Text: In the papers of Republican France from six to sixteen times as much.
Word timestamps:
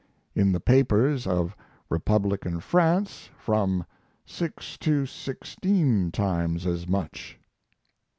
In 0.33 0.51
the 0.51 0.59
papers 0.59 1.27
of 1.27 1.55
Republican 1.87 2.59
France 2.59 3.29
from 3.37 3.85
six 4.25 4.75
to 4.79 5.05
sixteen 5.05 6.11
times 6.11 6.65
as 6.65 6.87
much. 6.87 7.37